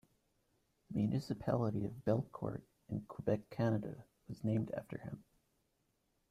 The 0.89 0.97
Municipality 0.97 1.85
of 1.85 2.03
Belcourt 2.03 2.63
in 2.89 3.01
Quebec, 3.01 3.51
Canada, 3.51 4.03
was 4.27 4.43
named 4.43 4.71
after 4.71 4.97
him. 4.97 5.23